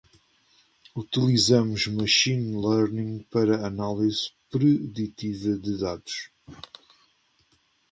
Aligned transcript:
Utilizamos 0.95 1.81
Machine 1.85 2.47
Learning 2.65 3.19
para 3.31 3.63
análise 3.67 4.31
preditiva 4.49 5.55
de 5.63 5.77
dados. 5.79 6.31